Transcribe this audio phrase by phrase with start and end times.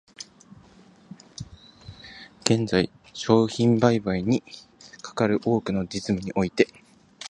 [2.43, 4.41] 現在、商品売買に
[5.03, 6.65] かかる多くの実務において、